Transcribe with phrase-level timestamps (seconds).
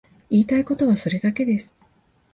[0.31, 1.75] 言いたいことはそれだけです。